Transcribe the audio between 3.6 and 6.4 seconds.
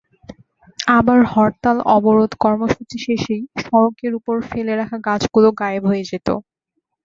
সড়কের ওপর ফেলে রাখা গাছগুলো গায়েব হয়ে যেত।